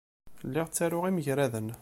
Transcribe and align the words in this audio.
Lliɣ 0.47 0.67
ttaruɣ 0.67 1.03
imagraden. 1.05 1.67